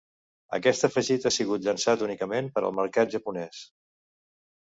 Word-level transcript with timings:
Aquest 0.57 0.85
afegit 0.87 1.27
ha 1.29 1.31
sigut 1.35 1.67
llançat 1.67 2.03
únicament 2.07 2.49
per 2.55 2.63
al 2.69 2.75
mercat 2.79 3.13
japonés. 3.17 3.63